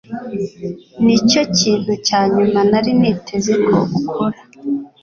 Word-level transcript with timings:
Nicyo 1.03 1.41
kintu 1.57 1.91
cya 2.07 2.21
nyuma 2.35 2.59
nari 2.71 2.91
niteze 2.99 3.53
ko 3.65 3.77
ukora. 3.97 4.39